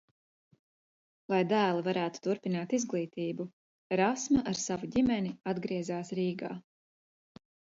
Lai 1.33 1.41
dēli 1.51 1.83
varētu 1.87 2.23
turpināt 2.29 2.73
izglītību, 2.79 3.47
Rasma 4.01 4.43
ar 4.53 4.59
savu 4.65 4.91
ģimeni 4.97 5.35
atgriezās 5.53 6.11
Rīgā. 6.23 6.55